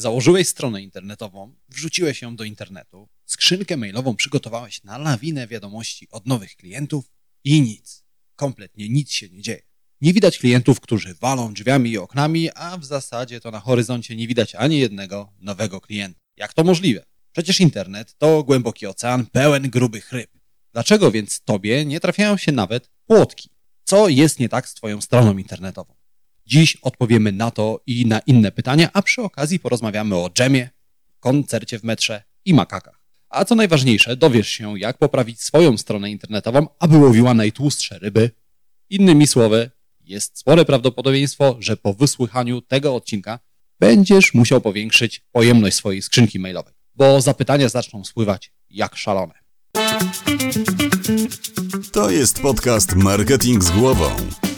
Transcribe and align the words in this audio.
Założyłeś 0.00 0.48
stronę 0.48 0.82
internetową, 0.82 1.54
wrzuciłeś 1.68 2.22
ją 2.22 2.36
do 2.36 2.44
internetu, 2.44 3.08
skrzynkę 3.26 3.76
mailową 3.76 4.16
przygotowałeś 4.16 4.84
na 4.84 4.98
lawinę 4.98 5.46
wiadomości 5.46 6.08
od 6.10 6.26
nowych 6.26 6.56
klientów 6.56 7.10
i 7.44 7.62
nic. 7.62 8.04
Kompletnie 8.36 8.88
nic 8.88 9.10
się 9.10 9.28
nie 9.28 9.42
dzieje. 9.42 9.62
Nie 10.00 10.12
widać 10.12 10.38
klientów, 10.38 10.80
którzy 10.80 11.14
walą 11.14 11.54
drzwiami 11.54 11.90
i 11.90 11.98
oknami, 11.98 12.50
a 12.54 12.78
w 12.78 12.84
zasadzie 12.84 13.40
to 13.40 13.50
na 13.50 13.60
horyzoncie 13.60 14.16
nie 14.16 14.28
widać 14.28 14.54
ani 14.54 14.78
jednego 14.78 15.32
nowego 15.38 15.80
klienta. 15.80 16.20
Jak 16.36 16.54
to 16.54 16.64
możliwe? 16.64 17.04
Przecież 17.32 17.60
internet 17.60 18.14
to 18.18 18.44
głęboki 18.44 18.86
ocean 18.86 19.26
pełen 19.26 19.70
grubych 19.70 20.12
ryb. 20.12 20.30
Dlaczego 20.72 21.10
więc 21.10 21.40
tobie 21.40 21.84
nie 21.84 22.00
trafiają 22.00 22.36
się 22.36 22.52
nawet 22.52 22.90
płotki? 23.06 23.50
Co 23.84 24.08
jest 24.08 24.38
nie 24.38 24.48
tak 24.48 24.68
z 24.68 24.74
twoją 24.74 25.00
stroną 25.00 25.38
internetową? 25.38 25.99
Dziś 26.50 26.76
odpowiemy 26.82 27.32
na 27.32 27.50
to 27.50 27.80
i 27.86 28.06
na 28.06 28.18
inne 28.18 28.52
pytania, 28.52 28.90
a 28.92 29.02
przy 29.02 29.22
okazji 29.22 29.58
porozmawiamy 29.58 30.16
o 30.16 30.30
dżemie, 30.30 30.70
koncercie 31.20 31.78
w 31.78 31.84
metrze 31.84 32.22
i 32.44 32.54
makakach. 32.54 33.00
A 33.28 33.44
co 33.44 33.54
najważniejsze, 33.54 34.16
dowiesz 34.16 34.48
się, 34.48 34.78
jak 34.78 34.98
poprawić 34.98 35.42
swoją 35.42 35.78
stronę 35.78 36.10
internetową, 36.10 36.66
aby 36.78 36.96
łowiła 36.96 37.34
najtłustsze 37.34 37.98
ryby. 37.98 38.30
Innymi 38.90 39.26
słowy, 39.26 39.70
jest 40.00 40.38
spore 40.38 40.64
prawdopodobieństwo, 40.64 41.56
że 41.58 41.76
po 41.76 41.94
wysłuchaniu 41.94 42.60
tego 42.60 42.94
odcinka 42.94 43.38
będziesz 43.80 44.34
musiał 44.34 44.60
powiększyć 44.60 45.22
pojemność 45.32 45.76
swojej 45.76 46.02
skrzynki 46.02 46.38
mailowej, 46.38 46.74
bo 46.94 47.20
zapytania 47.20 47.68
zaczną 47.68 48.04
spływać 48.04 48.52
jak 48.70 48.96
szalone. 48.96 49.34
To 51.92 52.10
jest 52.10 52.40
podcast 52.40 52.94
Marketing 52.96 53.64
z 53.64 53.70
głową. 53.70 54.10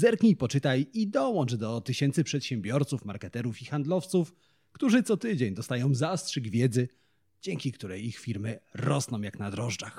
Zerknij, 0.00 0.36
poczytaj 0.36 0.86
i 0.92 1.08
dołącz 1.08 1.54
do 1.54 1.80
tysięcy 1.80 2.24
przedsiębiorców, 2.24 3.04
marketerów 3.04 3.62
i 3.62 3.64
handlowców, 3.64 4.34
którzy 4.72 5.02
co 5.02 5.16
tydzień 5.16 5.54
dostają 5.54 5.94
zastrzyk 5.94 6.48
wiedzy, 6.48 6.88
dzięki 7.42 7.72
której 7.72 8.06
ich 8.06 8.18
firmy 8.18 8.58
rosną 8.74 9.20
jak 9.20 9.38
na 9.38 9.50
drożdżach. 9.50 9.98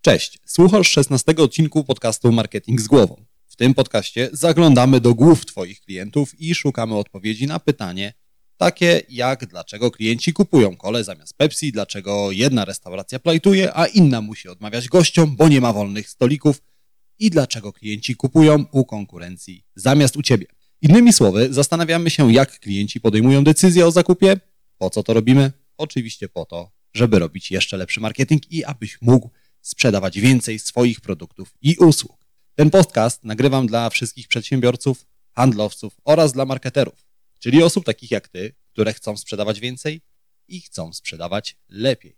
Cześć, 0.00 0.38
słuchasz 0.44 0.88
16 0.88 1.36
odcinku 1.36 1.84
podcastu 1.84 2.32
Marketing 2.32 2.80
z 2.80 2.88
głową. 2.88 3.24
W 3.46 3.56
tym 3.56 3.74
podcaście 3.74 4.28
zaglądamy 4.32 5.00
do 5.00 5.14
głów 5.14 5.46
Twoich 5.46 5.80
klientów 5.80 6.40
i 6.40 6.54
szukamy 6.54 6.94
odpowiedzi 6.94 7.46
na 7.46 7.58
pytanie, 7.58 8.12
takie 8.56 9.02
jak 9.08 9.46
dlaczego 9.46 9.90
klienci 9.90 10.32
kupują 10.32 10.76
kole 10.76 11.04
zamiast 11.04 11.36
Pepsi, 11.36 11.72
dlaczego 11.72 12.32
jedna 12.32 12.64
restauracja 12.64 13.18
plajtuje, 13.18 13.76
a 13.76 13.86
inna 13.86 14.20
musi 14.20 14.48
odmawiać 14.48 14.88
gościom, 14.88 15.36
bo 15.36 15.48
nie 15.48 15.60
ma 15.60 15.72
wolnych 15.72 16.08
stolików 16.08 16.71
i 17.18 17.30
dlaczego 17.30 17.72
klienci 17.72 18.16
kupują 18.16 18.64
u 18.72 18.84
konkurencji 18.84 19.64
zamiast 19.74 20.16
u 20.16 20.22
Ciebie. 20.22 20.46
Innymi 20.80 21.12
słowy, 21.12 21.52
zastanawiamy 21.52 22.10
się, 22.10 22.32
jak 22.32 22.58
klienci 22.58 23.00
podejmują 23.00 23.44
decyzję 23.44 23.86
o 23.86 23.90
zakupie. 23.90 24.40
Po 24.78 24.90
co 24.90 25.02
to 25.02 25.14
robimy? 25.14 25.52
Oczywiście 25.76 26.28
po 26.28 26.44
to, 26.44 26.72
żeby 26.94 27.18
robić 27.18 27.50
jeszcze 27.50 27.76
lepszy 27.76 28.00
marketing 28.00 28.52
i 28.52 28.64
abyś 28.64 28.98
mógł 29.02 29.30
sprzedawać 29.60 30.20
więcej 30.20 30.58
swoich 30.58 31.00
produktów 31.00 31.54
i 31.60 31.76
usług. 31.76 32.26
Ten 32.54 32.70
podcast 32.70 33.24
nagrywam 33.24 33.66
dla 33.66 33.90
wszystkich 33.90 34.28
przedsiębiorców, 34.28 35.06
handlowców 35.32 35.96
oraz 36.04 36.32
dla 36.32 36.44
marketerów, 36.44 37.06
czyli 37.38 37.62
osób 37.62 37.84
takich 37.84 38.10
jak 38.10 38.28
Ty, 38.28 38.54
które 38.72 38.92
chcą 38.92 39.16
sprzedawać 39.16 39.60
więcej 39.60 40.00
i 40.48 40.60
chcą 40.60 40.92
sprzedawać 40.92 41.56
lepiej. 41.68 42.16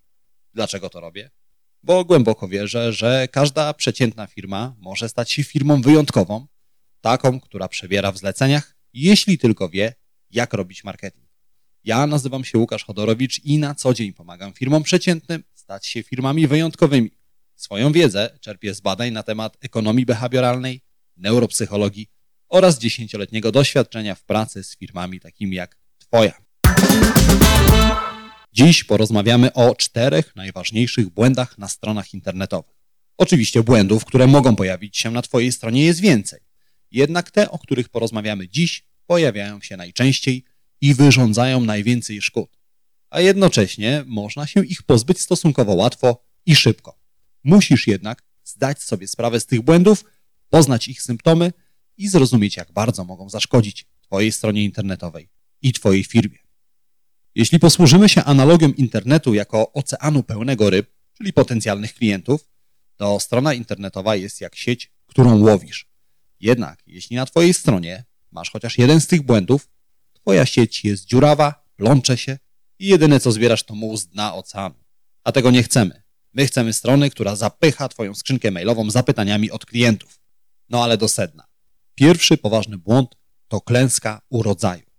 Dlaczego 0.54 0.90
to 0.90 1.00
robię? 1.00 1.30
Bo 1.84 2.04
głęboko 2.04 2.48
wierzę, 2.48 2.92
że 2.92 3.28
każda 3.32 3.74
przeciętna 3.74 4.26
firma 4.26 4.74
może 4.78 5.08
stać 5.08 5.32
się 5.32 5.44
firmą 5.44 5.82
wyjątkową, 5.82 6.46
taką, 7.00 7.40
która 7.40 7.68
przebiera 7.68 8.12
w 8.12 8.18
zleceniach, 8.18 8.76
jeśli 8.92 9.38
tylko 9.38 9.68
wie, 9.68 9.94
jak 10.30 10.54
robić 10.54 10.84
marketing. 10.84 11.28
Ja 11.84 12.06
nazywam 12.06 12.44
się 12.44 12.58
Łukasz 12.58 12.84
Chodorowicz 12.84 13.44
i 13.44 13.58
na 13.58 13.74
co 13.74 13.94
dzień 13.94 14.12
pomagam 14.12 14.52
firmom 14.52 14.82
przeciętnym 14.82 15.42
stać 15.54 15.86
się 15.86 16.02
firmami 16.02 16.46
wyjątkowymi. 16.46 17.10
Swoją 17.56 17.92
wiedzę 17.92 18.38
czerpię 18.40 18.74
z 18.74 18.80
badań 18.80 19.10
na 19.10 19.22
temat 19.22 19.56
ekonomii 19.60 20.06
behawioralnej, 20.06 20.80
neuropsychologii 21.16 22.06
oraz 22.48 22.78
dziesięcioletniego 22.78 23.52
doświadczenia 23.52 24.14
w 24.14 24.24
pracy 24.24 24.64
z 24.64 24.76
firmami 24.76 25.20
takimi 25.20 25.56
jak 25.56 25.78
Twoja. 25.98 26.44
Dziś 28.54 28.84
porozmawiamy 28.84 29.52
o 29.52 29.74
czterech 29.74 30.36
najważniejszych 30.36 31.08
błędach 31.08 31.58
na 31.58 31.68
stronach 31.68 32.14
internetowych. 32.14 32.76
Oczywiście 33.16 33.62
błędów, 33.62 34.04
które 34.04 34.26
mogą 34.26 34.56
pojawić 34.56 34.98
się 34.98 35.10
na 35.10 35.22
Twojej 35.22 35.52
stronie 35.52 35.84
jest 35.84 36.00
więcej. 36.00 36.40
Jednak 36.90 37.30
te, 37.30 37.50
o 37.50 37.58
których 37.58 37.88
porozmawiamy 37.88 38.48
dziś, 38.48 38.86
pojawiają 39.06 39.60
się 39.60 39.76
najczęściej 39.76 40.44
i 40.80 40.94
wyrządzają 40.94 41.60
najwięcej 41.60 42.22
szkód. 42.22 42.58
A 43.10 43.20
jednocześnie 43.20 44.04
można 44.06 44.46
się 44.46 44.64
ich 44.64 44.82
pozbyć 44.82 45.20
stosunkowo 45.20 45.74
łatwo 45.74 46.24
i 46.46 46.56
szybko. 46.56 46.98
Musisz 47.44 47.86
jednak 47.86 48.22
zdać 48.44 48.82
sobie 48.82 49.08
sprawę 49.08 49.40
z 49.40 49.46
tych 49.46 49.62
błędów, 49.62 50.04
poznać 50.48 50.88
ich 50.88 51.02
symptomy 51.02 51.52
i 51.96 52.08
zrozumieć, 52.08 52.56
jak 52.56 52.72
bardzo 52.72 53.04
mogą 53.04 53.30
zaszkodzić 53.30 53.86
Twojej 54.00 54.32
stronie 54.32 54.64
internetowej 54.64 55.28
i 55.62 55.72
Twojej 55.72 56.04
firmie. 56.04 56.43
Jeśli 57.34 57.58
posłużymy 57.58 58.08
się 58.08 58.24
analogią 58.24 58.68
internetu 58.68 59.34
jako 59.34 59.72
oceanu 59.72 60.22
pełnego 60.22 60.70
ryb, 60.70 60.90
czyli 61.18 61.32
potencjalnych 61.32 61.94
klientów, 61.94 62.48
to 62.96 63.20
strona 63.20 63.54
internetowa 63.54 64.16
jest 64.16 64.40
jak 64.40 64.56
sieć, 64.56 64.92
którą 65.06 65.40
łowisz. 65.40 65.86
Jednak 66.40 66.82
jeśli 66.86 67.16
na 67.16 67.26
Twojej 67.26 67.54
stronie 67.54 68.04
masz 68.30 68.50
chociaż 68.50 68.78
jeden 68.78 69.00
z 69.00 69.06
tych 69.06 69.22
błędów, 69.22 69.68
Twoja 70.12 70.46
sieć 70.46 70.84
jest 70.84 71.04
dziurawa, 71.04 71.64
plącze 71.76 72.18
się 72.18 72.38
i 72.78 72.86
jedyne 72.86 73.20
co 73.20 73.32
zbierasz 73.32 73.62
to 73.62 73.74
muł 73.74 73.96
z 73.96 74.06
dna 74.06 74.34
oceanu. 74.34 74.74
A 75.24 75.32
tego 75.32 75.50
nie 75.50 75.62
chcemy. 75.62 76.02
My 76.32 76.46
chcemy 76.46 76.72
strony, 76.72 77.10
która 77.10 77.36
zapycha 77.36 77.88
Twoją 77.88 78.14
skrzynkę 78.14 78.50
mailową 78.50 78.90
zapytaniami 78.90 79.50
od 79.50 79.66
klientów. 79.66 80.20
No 80.68 80.84
ale 80.84 80.96
do 80.96 81.08
sedna. 81.08 81.44
Pierwszy 81.94 82.36
poważny 82.36 82.78
błąd 82.78 83.16
to 83.48 83.60
klęska 83.60 84.20
urodzaju. 84.28 84.93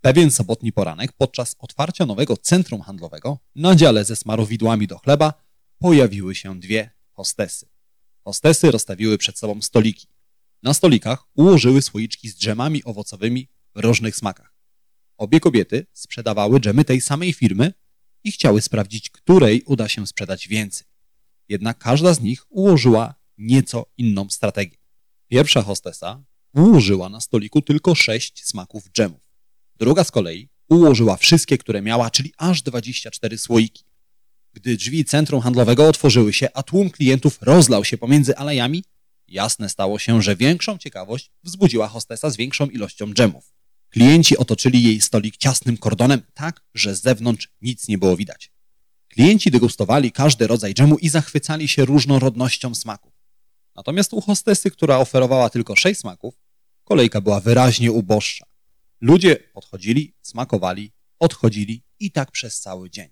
Pewien 0.00 0.30
sobotni 0.30 0.72
poranek 0.72 1.12
podczas 1.12 1.56
otwarcia 1.58 2.06
nowego 2.06 2.36
centrum 2.36 2.80
handlowego 2.80 3.38
na 3.54 3.76
dziale 3.76 4.04
ze 4.04 4.16
smarowidłami 4.16 4.86
do 4.86 4.98
chleba 4.98 5.34
pojawiły 5.78 6.34
się 6.34 6.60
dwie 6.60 6.90
hostesy. 7.12 7.68
Hostesy 8.24 8.70
rozstawiły 8.70 9.18
przed 9.18 9.38
sobą 9.38 9.62
stoliki. 9.62 10.06
Na 10.62 10.74
stolikach 10.74 11.24
ułożyły 11.34 11.82
słoiczki 11.82 12.28
z 12.28 12.38
dżemami 12.38 12.84
owocowymi 12.84 13.48
w 13.74 13.80
różnych 13.80 14.16
smakach. 14.16 14.54
Obie 15.16 15.40
kobiety 15.40 15.86
sprzedawały 15.92 16.60
dżemy 16.60 16.84
tej 16.84 17.00
samej 17.00 17.32
firmy 17.32 17.72
i 18.24 18.32
chciały 18.32 18.62
sprawdzić, 18.62 19.10
której 19.10 19.62
uda 19.62 19.88
się 19.88 20.06
sprzedać 20.06 20.48
więcej. 20.48 20.86
Jednak 21.48 21.78
każda 21.78 22.14
z 22.14 22.20
nich 22.20 22.44
ułożyła 22.48 23.14
nieco 23.38 23.86
inną 23.96 24.30
strategię. 24.30 24.76
Pierwsza 25.28 25.62
hostesa 25.62 26.24
ułożyła 26.54 27.08
na 27.08 27.20
stoliku 27.20 27.62
tylko 27.62 27.94
sześć 27.94 28.46
smaków 28.46 28.90
dżemów. 28.90 29.27
Druga 29.78 30.04
z 30.04 30.10
kolei 30.10 30.48
ułożyła 30.68 31.16
wszystkie, 31.16 31.58
które 31.58 31.82
miała, 31.82 32.10
czyli 32.10 32.32
aż 32.38 32.62
24 32.62 33.38
słoiki. 33.38 33.84
Gdy 34.52 34.76
drzwi 34.76 35.04
centrum 35.04 35.40
handlowego 35.40 35.88
otworzyły 35.88 36.32
się, 36.32 36.48
a 36.54 36.62
tłum 36.62 36.90
klientów 36.90 37.38
rozlał 37.42 37.84
się 37.84 37.98
pomiędzy 37.98 38.36
alejami, 38.36 38.84
jasne 39.28 39.68
stało 39.68 39.98
się, 39.98 40.22
że 40.22 40.36
większą 40.36 40.78
ciekawość 40.78 41.30
wzbudziła 41.42 41.88
hostesa 41.88 42.30
z 42.30 42.36
większą 42.36 42.66
ilością 42.66 43.14
dżemów. 43.14 43.52
Klienci 43.90 44.36
otoczyli 44.36 44.82
jej 44.82 45.00
stolik 45.00 45.36
ciasnym 45.36 45.76
kordonem, 45.76 46.22
tak, 46.34 46.60
że 46.74 46.96
z 46.96 47.02
zewnątrz 47.02 47.48
nic 47.60 47.88
nie 47.88 47.98
było 47.98 48.16
widać. 48.16 48.52
Klienci 49.08 49.50
degustowali 49.50 50.12
każdy 50.12 50.46
rodzaj 50.46 50.74
dżemu 50.74 50.98
i 50.98 51.08
zachwycali 51.08 51.68
się 51.68 51.84
różnorodnością 51.84 52.74
smaków. 52.74 53.12
Natomiast 53.76 54.12
u 54.12 54.20
hostesy, 54.20 54.70
która 54.70 54.98
oferowała 54.98 55.50
tylko 55.50 55.76
sześć 55.76 56.00
smaków, 56.00 56.34
kolejka 56.84 57.20
była 57.20 57.40
wyraźnie 57.40 57.92
uboższa. 57.92 58.46
Ludzie 59.00 59.36
podchodzili, 59.36 60.14
smakowali, 60.22 60.92
odchodzili 61.18 61.84
i 62.00 62.12
tak 62.12 62.30
przez 62.30 62.60
cały 62.60 62.90
dzień. 62.90 63.08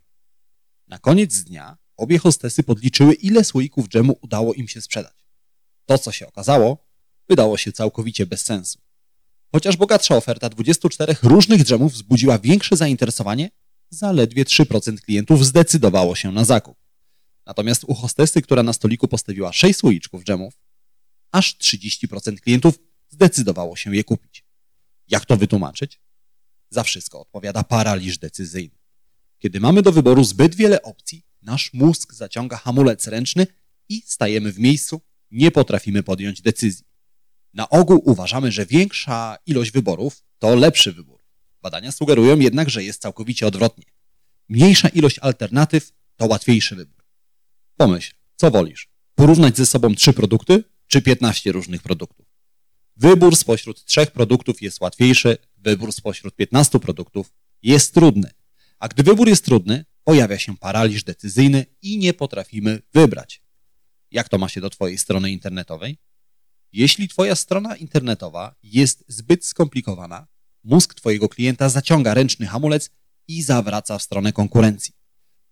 Na 0.89 0.99
koniec 0.99 1.45
dnia 1.45 1.77
obie 1.97 2.19
hostesy 2.19 2.63
podliczyły, 2.63 3.15
ile 3.15 3.45
słoików 3.45 3.89
dżemu 3.89 4.19
udało 4.21 4.55
im 4.55 4.69
się 4.69 4.81
sprzedać. 4.81 5.27
To, 5.87 5.99
co 5.99 6.13
się 6.13 6.27
okazało, 6.27 6.87
wydało 7.29 7.57
się 7.57 7.73
całkowicie 7.73 8.27
bez 8.27 8.45
sensu. 8.45 8.79
Chociaż 9.53 9.77
bogatsza 9.77 10.17
oferta 10.17 10.49
24 10.49 11.17
różnych 11.23 11.65
dżemów 11.65 11.93
wzbudziła 11.93 12.39
większe 12.39 12.77
zainteresowanie, 12.77 13.51
zaledwie 13.91 14.45
3% 14.45 15.01
klientów 15.01 15.47
zdecydowało 15.47 16.15
się 16.17 16.33
na 16.33 16.45
zakup. 16.45 16.79
Natomiast 17.47 17.85
u 17.85 17.95
hostessy, 17.95 18.43
która 18.43 18.63
na 18.63 18.73
stoliku 18.73 19.09
postawiła 19.09 19.53
6 19.53 19.79
słoiczków 19.79 20.25
dżemów, 20.25 20.55
aż 21.33 21.57
30% 21.59 22.41
klientów 22.41 22.79
zdecydowało 23.09 23.77
się 23.77 23.97
je 23.97 24.05
kupić. 24.05 24.46
Jak 25.09 25.25
to 25.25 25.37
wytłumaczyć? 25.37 26.01
Za 26.71 26.83
wszystko 26.83 27.21
odpowiada 27.21 27.65
paraliż 27.65 28.19
decyzyjny. 28.19 28.79
Kiedy 29.39 29.61
mamy 29.61 29.83
do 29.83 29.93
wyboru 29.93 30.25
zbyt 30.25 30.55
wiele 30.55 30.83
opcji, 30.83 31.27
nasz 31.43 31.73
mózg 31.73 32.13
zaciąga 32.15 32.57
hamulec 32.57 33.07
ręczny 33.07 33.47
i 33.89 34.03
stajemy 34.07 34.53
w 34.53 34.59
miejscu, 34.59 35.01
nie 35.31 35.51
potrafimy 35.51 36.03
podjąć 36.03 36.43
decyzji. 36.43 36.87
Na 37.55 37.69
ogół 37.69 38.03
uważamy, 38.05 38.53
że 38.53 38.67
większa 38.67 39.39
ilość 39.47 39.71
wyborów 39.71 40.23
to 40.39 40.55
lepszy 40.55 40.93
wybór. 40.93 41.21
Badania 41.63 41.93
sugerują 41.93 42.39
jednak, 42.39 42.71
że 42.71 42.85
jest 42.85 43.03
całkowicie 43.03 43.47
odwrotnie. 43.47 43.85
Mniejsza 44.49 44.89
ilość 44.89 45.19
alternatyw 45.19 45.93
to 46.17 46.27
łatwiejszy 46.27 46.77
wybór. 46.77 47.05
Pomyśl, 47.77 48.15
co 48.37 48.51
wolisz? 48.51 48.89
Porównać 49.15 49.57
ze 49.57 49.67
sobą 49.67 49.95
trzy 49.95 50.13
produkty 50.13 50.65
czy 50.87 51.03
15 51.03 51.53
różnych 51.53 51.83
produktów? 51.83 52.26
Wybór 52.97 53.37
spośród 53.37 53.85
trzech 53.85 54.11
produktów 54.11 54.63
jest 54.63 54.81
łatwiejszy, 54.81 55.39
wybór 55.57 55.93
spośród 55.93 56.37
15 56.37 56.79
produktów 56.79 57.33
jest 57.63 57.95
trudny. 57.95 58.31
A 58.79 58.89
gdy 58.89 59.03
wybór 59.03 59.29
jest 59.29 59.45
trudny, 59.45 59.85
pojawia 60.05 60.39
się 60.39 60.57
paraliż 60.57 61.05
decyzyjny 61.05 61.67
i 61.83 61.99
nie 61.99 62.15
potrafimy 62.15 62.83
wybrać. 62.95 63.43
Jak 64.11 64.29
to 64.29 64.39
ma 64.39 64.49
się 64.49 64.61
do 64.61 64.71
Twojej 64.71 64.99
strony 64.99 65.31
internetowej? 65.31 65.99
Jeśli 66.73 67.09
Twoja 67.09 67.35
strona 67.35 67.77
internetowa 67.77 68.55
jest 68.63 69.05
zbyt 69.09 69.47
skomplikowana, 69.47 70.27
mózg 70.65 70.95
Twojego 70.95 71.29
klienta 71.29 71.69
zaciąga 71.69 72.15
ręczny 72.15 72.47
hamulec 72.47 72.91
i 73.29 73.43
zawraca 73.43 73.99
w 73.99 74.03
stronę 74.03 74.33
konkurencji. 74.33 74.95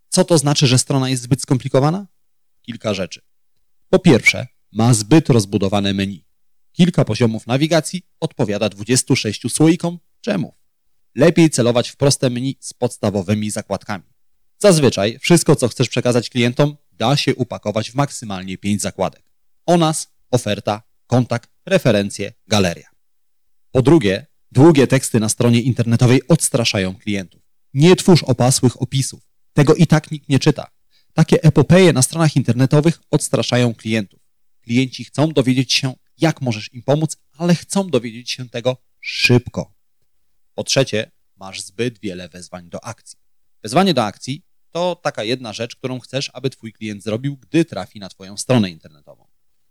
Co 0.08 0.24
to 0.24 0.38
znaczy, 0.38 0.66
że 0.66 0.78
strona 0.78 1.08
jest 1.08 1.22
zbyt 1.22 1.42
skomplikowana? 1.42 2.06
Kilka 2.62 2.94
rzeczy. 2.94 3.20
Po 3.88 3.98
pierwsze, 3.98 4.46
ma 4.72 4.94
zbyt 4.94 5.28
rozbudowane 5.28 5.94
menu. 5.94 6.24
Kilka 6.76 7.04
poziomów 7.04 7.46
nawigacji 7.46 8.02
odpowiada 8.20 8.68
26 8.68 9.52
słoikom 9.52 9.98
dżemów. 10.24 10.54
Lepiej 11.14 11.50
celować 11.50 11.88
w 11.90 11.96
proste 11.96 12.30
menu 12.30 12.56
z 12.60 12.72
podstawowymi 12.72 13.50
zakładkami. 13.50 14.04
Zazwyczaj 14.58 15.18
wszystko, 15.18 15.56
co 15.56 15.68
chcesz 15.68 15.88
przekazać 15.88 16.30
klientom, 16.30 16.76
da 16.92 17.16
się 17.16 17.34
upakować 17.34 17.90
w 17.90 17.94
maksymalnie 17.94 18.58
5 18.58 18.80
zakładek. 18.80 19.22
O 19.66 19.76
nas, 19.76 20.08
oferta, 20.30 20.82
kontakt, 21.06 21.50
referencje, 21.66 22.32
galeria. 22.46 22.88
Po 23.70 23.82
drugie, 23.82 24.26
długie 24.52 24.86
teksty 24.86 25.20
na 25.20 25.28
stronie 25.28 25.60
internetowej 25.60 26.28
odstraszają 26.28 26.94
klientów. 26.94 27.42
Nie 27.74 27.96
twórz 27.96 28.22
opasłych 28.22 28.82
opisów. 28.82 29.20
Tego 29.52 29.74
i 29.74 29.86
tak 29.86 30.10
nikt 30.10 30.28
nie 30.28 30.38
czyta. 30.38 30.66
Takie 31.12 31.42
epopeje 31.42 31.92
na 31.92 32.02
stronach 32.02 32.36
internetowych 32.36 33.00
odstraszają 33.10 33.74
klientów. 33.74 34.20
Klienci 34.60 35.04
chcą 35.04 35.28
dowiedzieć 35.28 35.72
się, 35.72 35.94
jak 36.18 36.40
możesz 36.40 36.72
im 36.72 36.82
pomóc, 36.82 37.16
ale 37.38 37.54
chcą 37.54 37.90
dowiedzieć 37.90 38.30
się 38.30 38.48
tego 38.48 38.76
szybko. 39.00 39.74
Po 40.54 40.64
trzecie, 40.64 41.10
masz 41.36 41.60
zbyt 41.60 41.98
wiele 41.98 42.28
wezwań 42.28 42.68
do 42.68 42.84
akcji. 42.84 43.18
Wezwanie 43.62 43.94
do 43.94 44.04
akcji 44.04 44.42
to 44.70 45.00
taka 45.02 45.24
jedna 45.24 45.52
rzecz, 45.52 45.76
którą 45.76 46.00
chcesz, 46.00 46.30
aby 46.32 46.50
twój 46.50 46.72
klient 46.72 47.02
zrobił, 47.02 47.36
gdy 47.36 47.64
trafi 47.64 48.00
na 48.00 48.08
twoją 48.08 48.36
stronę 48.36 48.70
internetową. 48.70 49.26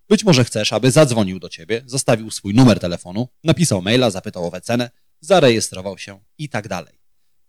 Być 0.09 0.23
może 0.23 0.43
chcesz, 0.43 0.73
aby 0.73 0.91
zadzwonił 0.91 1.39
do 1.39 1.49
ciebie, 1.49 1.83
zostawił 1.85 2.31
swój 2.31 2.53
numer 2.53 2.79
telefonu, 2.79 3.27
napisał 3.43 3.81
maila, 3.81 4.11
zapytał 4.11 4.47
o 4.47 4.51
wycenę, 4.51 4.89
zarejestrował 5.19 5.97
się 5.97 6.19
i 6.37 6.49
tak 6.49 6.67
dalej. 6.67 6.99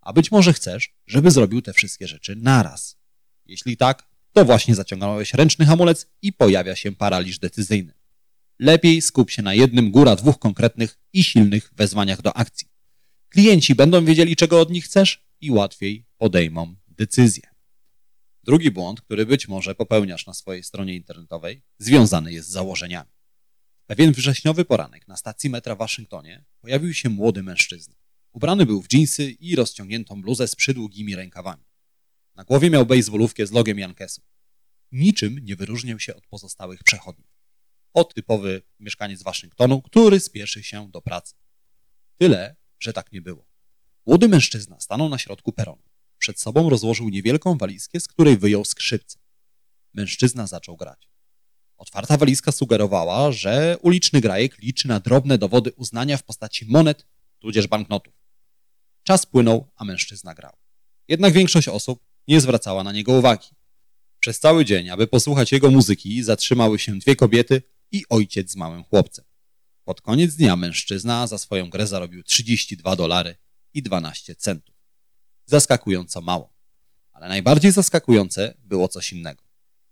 A 0.01 0.13
być 0.13 0.31
może 0.31 0.53
chcesz, 0.53 0.95
żeby 1.07 1.31
zrobił 1.31 1.63
te 1.63 1.73
wszystkie 1.73 2.09
rzeczy 2.09 2.37
naraz. 2.37 2.97
Jeśli 3.47 3.77
tak, 3.77 4.09
to 4.33 4.45
właśnie 4.45 4.75
zaciągnąłeś 4.75 5.35
ręczny 5.35 5.67
hamulec 5.67 6.07
i 6.23 6.33
pojawia 6.33 6.77
się 6.77 6.93
paraliż 6.93 7.39
decyzyjny. 7.39 7.93
Lepiej 8.59 9.03
skup 9.03 9.31
się 9.31 9.43
na 9.43 9.55
jednym, 9.55 9.91
góra 9.91 10.17
dwóch 10.17 10.39
konkretnych 10.39 10.99
i 11.13 11.25
silnych 11.25 11.71
wezwaniach 11.77 12.23
do 12.23 12.37
akcji. 12.37 12.69
Klienci 13.29 13.75
będą 13.75 14.05
wiedzieli, 14.05 14.37
czego 14.37 14.61
od 14.61 14.71
nich 14.71 14.85
chcesz 14.85 15.27
i 15.41 15.51
łatwiej 15.51 16.07
podejmą 16.19 16.77
decyzję. 16.89 17.43
Drugi 18.43 18.71
błąd, 18.71 19.01
który 19.01 19.27
być 19.27 19.49
może 19.49 19.75
popełniasz 19.75 20.27
na 20.27 20.35
swojej 20.35 20.63
stronie 20.63 20.97
internetowej, 20.97 21.63
związany 21.79 22.33
jest 22.33 22.49
z 22.49 22.53
założeniami. 22.53 23.11
Pewien 23.87 24.13
wrześniowy 24.13 24.65
poranek 24.65 25.09
na 25.09 25.17
stacji 25.17 25.51
metra 25.51 25.75
w 25.75 25.79
Waszyngtonie 25.79 26.45
pojawił 26.61 26.95
się 26.95 27.09
młody 27.09 27.43
mężczyzna. 27.43 27.95
Ubrany 28.33 28.67
był 28.67 28.83
w 28.83 28.89
dżinsy 28.89 29.31
i 29.31 29.57
rozciągniętą 29.57 30.23
bluzę 30.23 30.49
z 30.49 30.57
przydługimi 30.57 31.17
rękawami. 31.17 31.65
Na 32.35 32.45
głowie 32.45 32.71
miał 32.71 32.87
bejsbolówkę 32.87 33.47
z 33.47 33.53
logiem 33.53 33.79
Jankesu. 33.79 34.23
Niczym 34.93 35.39
nie 35.39 35.57
wyróżniał 35.57 35.99
się 35.99 36.17
od 36.17 36.27
pozostałych 36.27 36.85
przechodniów. 36.85 37.34
O 37.95 38.05
typowy 38.05 38.63
mieszkaniec 38.81 39.23
Waszyngtonu, 39.23 39.83
który 39.83 40.21
spieszy 40.21 40.63
się 40.63 40.91
do 40.91 41.03
pracy. 41.03 41.35
Tyle, 42.17 42.57
że 42.81 42.93
tak 42.93 43.13
nie 43.13 43.23
było. 43.23 43.47
Młody 44.07 44.29
mężczyzna 44.29 44.81
stanął 44.81 45.09
na 45.09 45.19
środku 45.19 45.53
peronu. 45.53 45.83
Przed 46.19 46.41
sobą 46.41 46.71
rozłożył 46.71 47.09
niewielką 47.09 47.59
walizkę, 47.59 48.01
z 48.01 48.09
której 48.09 48.39
wyjął 48.39 48.65
skrzypce. 48.65 49.19
Mężczyzna 49.95 50.47
zaczął 50.47 50.77
grać. 50.77 51.09
Otwarta 51.77 52.17
walizka 52.17 52.53
sugerowała, 52.53 53.33
że 53.33 53.79
uliczny 53.83 54.21
grajek 54.21 54.59
liczy 54.59 54.89
na 54.89 55.01
drobne 55.01 55.39
dowody 55.39 55.73
uznania 55.73 56.17
w 56.17 56.23
postaci 56.23 56.67
monet, 56.69 57.07
tudzież 57.39 57.67
banknotów. 57.67 58.15
Czas 59.03 59.27
płynął, 59.27 59.71
a 59.77 59.85
mężczyzna 59.85 60.35
grał. 60.35 60.53
Jednak 61.09 61.33
większość 61.33 61.69
osób 61.69 62.05
nie 62.29 62.41
zwracała 62.41 62.85
na 62.85 62.93
niego 62.93 63.13
uwagi. 63.13 63.49
Przez 64.21 64.41
cały 64.41 64.65
dzień, 64.65 64.91
aby 64.91 65.07
posłuchać 65.07 65.53
jego 65.53 65.71
muzyki, 65.71 66.23
zatrzymały 66.23 66.79
się 66.79 66.99
dwie 66.99 67.17
kobiety 67.17 67.63
i 67.95 68.05
ojciec 68.09 68.51
z 68.51 68.57
małym 68.57 68.85
chłopcem. 68.85 69.25
Pod 69.85 70.01
koniec 70.01 70.35
dnia 70.35 70.57
mężczyzna 70.57 71.27
za 71.27 71.39
swoją 71.39 71.71
grę 71.71 71.87
zarobił 71.87 72.23
32 72.23 72.97
dolary 72.97 73.37
i 73.75 73.83
12 73.83 74.35
centów. 74.35 74.75
Zaskakująco 75.47 76.21
mało. 76.21 76.55
Ale 77.13 77.29
najbardziej 77.29 77.73
zaskakujące 77.73 78.55
było 78.59 78.89
coś 78.89 79.13
innego. 79.13 79.45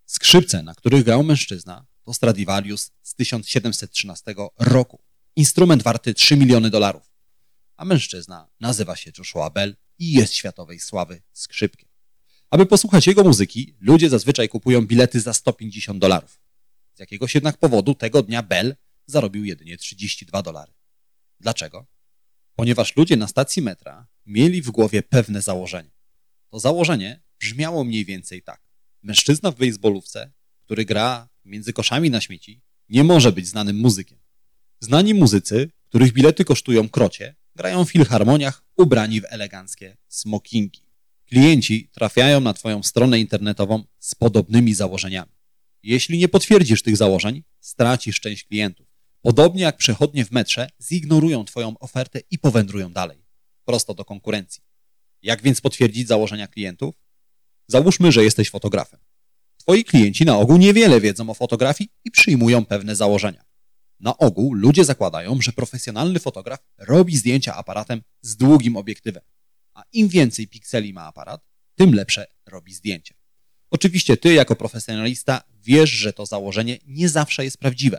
Skrzypce, 0.06 0.62
na 0.62 0.75
których 0.75 1.04
grał 1.04 1.25
mężczyzna, 1.25 1.87
to 2.04 2.14
Stradivarius 2.14 2.90
z 3.02 3.14
1713 3.14 4.34
roku. 4.58 5.02
Instrument 5.37 5.82
warty 5.82 6.14
3 6.14 6.37
miliony 6.37 6.70
dolarów. 6.70 7.12
A 7.76 7.84
mężczyzna 7.84 8.48
nazywa 8.60 8.96
się 8.96 9.12
Joshua 9.19 9.50
Bell 9.50 9.76
i 9.98 10.12
jest 10.12 10.34
światowej 10.34 10.81
sławy 10.81 11.22
skrzypkiem. 11.32 11.88
Aby 12.50 12.66
posłuchać 12.66 13.06
jego 13.06 13.25
muzyki, 13.25 13.76
ludzie 13.81 14.08
zazwyczaj 14.08 14.48
kupują 14.48 14.86
bilety 14.86 15.20
za 15.20 15.32
150 15.32 15.98
dolarów. 15.98 16.42
Z 16.94 16.99
jakiegoś 17.01 17.34
jednak 17.34 17.56
powodu 17.56 17.94
tego 17.94 18.22
dnia 18.22 18.43
Bell 18.43 18.77
zarobił 19.06 19.44
jedynie 19.44 19.77
32 19.77 20.43
dolary. 20.43 20.72
Dlaczego? 21.41 21.87
Ponieważ 22.55 22.96
ludzie 22.96 23.17
na 23.17 23.29
stacji 23.29 23.63
metra 23.63 24.06
mieli 24.27 24.63
w 24.63 24.70
głowie 24.70 25.03
pewne 25.03 25.43
założenie. 25.43 25.91
To 26.51 26.61
założenie 26.61 27.22
brzmiało 27.41 27.84
mniej 27.84 28.05
więcej 28.05 28.43
tak. 28.43 28.63
Mężczyzna 29.03 29.51
w 29.51 29.56
bejsbolówce, 29.56 30.32
który 30.61 30.84
gra 30.84 31.29
między 31.44 31.72
koszami 31.72 32.11
na 32.11 32.20
śmieci, 32.20 32.63
nie 32.89 33.05
może 33.05 33.32
być 33.32 33.46
znanym 33.46 33.77
muzykiem. 33.77 34.19
Znani 34.81 35.15
muzycy, 35.15 35.70
których 35.89 36.13
bilety 36.13 36.44
kosztują 36.44 36.89
krocie, 36.89 37.34
grają 37.56 37.84
w 37.84 37.91
filharmoniach 37.91 38.65
ubrani 38.77 39.20
w 39.20 39.25
eleganckie 39.29 39.96
smokingi. 40.08 40.81
Klienci 41.27 41.89
trafiają 41.93 42.41
na 42.41 42.55
Twoją 42.55 42.82
stronę 42.82 43.20
internetową 43.20 43.84
z 43.99 44.15
podobnymi 44.15 44.75
założeniami. 44.75 45.32
Jeśli 45.82 46.19
nie 46.19 46.29
potwierdzisz 46.29 46.82
tych 46.82 46.96
założeń, 46.96 47.43
stracisz 47.60 48.20
część 48.20 48.44
klientów. 48.44 48.86
Podobnie 49.20 49.62
jak 49.62 49.77
przechodnie 49.77 50.24
w 50.24 50.31
metrze, 50.31 50.69
zignorują 50.82 51.44
Twoją 51.44 51.79
ofertę 51.79 52.20
i 52.31 52.39
powędrują 52.39 52.93
dalej, 52.93 53.24
prosto 53.65 53.94
do 53.94 54.05
konkurencji. 54.05 54.62
Jak 55.22 55.43
więc 55.43 55.60
potwierdzić 55.60 56.08
założenia 56.08 56.46
klientów? 56.46 56.94
Załóżmy, 57.67 58.12
że 58.12 58.24
jesteś 58.24 58.51
fotografem. 58.51 59.01
Twoi 59.56 59.84
klienci 59.84 60.24
na 60.24 60.39
ogół 60.39 60.56
niewiele 60.56 61.01
wiedzą 61.01 61.31
o 61.31 61.34
fotografii 61.34 61.91
i 62.05 62.10
przyjmują 62.10 62.65
pewne 62.65 62.96
założenia. 62.96 63.44
Na 64.01 64.19
ogół 64.19 64.55
ludzie 64.55 64.84
zakładają, 64.84 65.41
że 65.41 65.53
profesjonalny 65.53 66.20
fotograf 66.20 66.60
robi 66.79 67.17
zdjęcia 67.17 67.55
aparatem 67.55 68.03
z 68.22 68.36
długim 68.36 68.77
obiektywem, 68.77 69.22
a 69.74 69.82
im 69.93 70.08
więcej 70.08 70.48
pikseli 70.48 70.93
ma 70.93 71.06
aparat, 71.06 71.44
tym 71.74 71.94
lepsze 71.94 72.27
robi 72.46 72.74
zdjęcia. 72.74 73.15
Oczywiście 73.72 74.17
ty, 74.17 74.34
jako 74.34 74.56
profesjonalista, 74.56 75.43
wiesz, 75.62 75.91
że 75.91 76.12
to 76.12 76.26
założenie 76.26 76.79
nie 76.86 77.08
zawsze 77.08 77.44
jest 77.44 77.58
prawdziwe. 77.58 77.98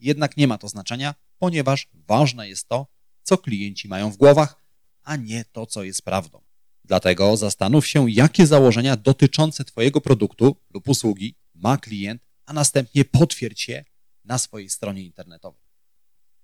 Jednak 0.00 0.36
nie 0.36 0.48
ma 0.48 0.58
to 0.58 0.68
znaczenia, 0.68 1.14
ponieważ 1.38 1.88
ważne 1.92 2.48
jest 2.48 2.68
to, 2.68 2.86
co 3.22 3.38
klienci 3.38 3.88
mają 3.88 4.10
w 4.10 4.16
głowach, 4.16 4.56
a 5.02 5.16
nie 5.16 5.44
to, 5.52 5.66
co 5.66 5.84
jest 5.84 6.02
prawdą. 6.02 6.40
Dlatego 6.84 7.36
zastanów 7.36 7.86
się, 7.86 8.10
jakie 8.10 8.46
założenia 8.46 8.96
dotyczące 8.96 9.64
Twojego 9.64 10.00
produktu 10.00 10.56
lub 10.74 10.88
usługi 10.88 11.34
ma 11.54 11.76
klient, 11.76 12.22
a 12.46 12.52
następnie 12.52 13.04
potwierdź 13.04 13.68
je 13.68 13.84
na 14.24 14.38
swojej 14.38 14.70
stronie 14.70 15.02
internetowej. 15.02 15.62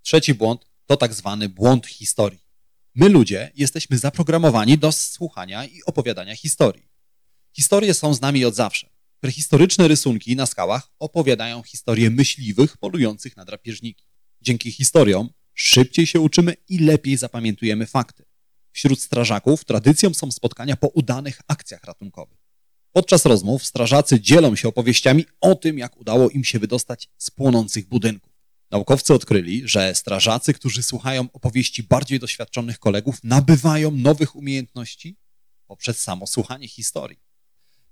Trzeci 0.02 0.34
błąd 0.34 0.66
to 0.86 0.96
tak 0.96 1.14
zwany 1.14 1.48
błąd 1.48 1.86
historii. 1.86 2.40
My 2.94 3.08
ludzie 3.08 3.52
jesteśmy 3.54 3.98
zaprogramowani 3.98 4.78
do 4.78 4.92
słuchania 4.92 5.64
i 5.64 5.82
opowiadania 5.86 6.36
historii. 6.36 6.89
Historie 7.52 7.94
są 7.94 8.14
z 8.14 8.20
nami 8.20 8.44
od 8.44 8.54
zawsze. 8.54 8.90
Prehistoryczne 9.20 9.88
rysunki 9.88 10.36
na 10.36 10.46
skałach 10.46 10.90
opowiadają 10.98 11.62
historie 11.62 12.10
myśliwych 12.10 12.76
polujących 12.76 13.36
na 13.36 13.44
drapieżniki. 13.44 14.04
Dzięki 14.40 14.72
historiom 14.72 15.30
szybciej 15.54 16.06
się 16.06 16.20
uczymy 16.20 16.56
i 16.68 16.78
lepiej 16.78 17.16
zapamiętujemy 17.16 17.86
fakty. 17.86 18.24
Wśród 18.72 19.00
strażaków 19.00 19.64
tradycją 19.64 20.14
są 20.14 20.30
spotkania 20.30 20.76
po 20.76 20.88
udanych 20.88 21.40
akcjach 21.48 21.84
ratunkowych. 21.84 22.38
Podczas 22.92 23.26
rozmów 23.26 23.66
strażacy 23.66 24.20
dzielą 24.20 24.56
się 24.56 24.68
opowieściami 24.68 25.24
o 25.40 25.54
tym, 25.54 25.78
jak 25.78 25.96
udało 25.96 26.30
im 26.30 26.44
się 26.44 26.58
wydostać 26.58 27.08
z 27.18 27.30
płonących 27.30 27.88
budynków. 27.88 28.32
Naukowcy 28.70 29.14
odkryli, 29.14 29.62
że 29.68 29.94
strażacy, 29.94 30.54
którzy 30.54 30.82
słuchają 30.82 31.28
opowieści 31.32 31.82
bardziej 31.82 32.18
doświadczonych 32.18 32.78
kolegów, 32.78 33.24
nabywają 33.24 33.90
nowych 33.90 34.36
umiejętności 34.36 35.16
poprzez 35.66 36.02
samo 36.02 36.26
słuchanie 36.26 36.68
historii. 36.68 37.29